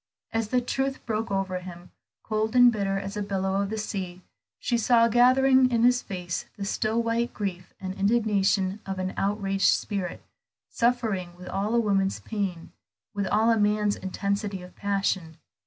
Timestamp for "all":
11.49-11.75, 13.27-13.51